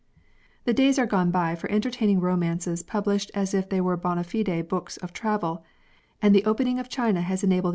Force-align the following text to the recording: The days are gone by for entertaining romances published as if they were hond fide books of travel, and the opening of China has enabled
The 0.65 0.73
days 0.73 0.97
are 0.97 1.05
gone 1.05 1.29
by 1.29 1.53
for 1.53 1.69
entertaining 1.69 2.21
romances 2.21 2.81
published 2.81 3.29
as 3.35 3.53
if 3.53 3.69
they 3.69 3.79
were 3.79 3.97
hond 4.01 4.25
fide 4.25 4.67
books 4.67 4.97
of 4.97 5.13
travel, 5.13 5.63
and 6.23 6.33
the 6.33 6.43
opening 6.45 6.79
of 6.79 6.89
China 6.89 7.21
has 7.21 7.43
enabled 7.43 7.69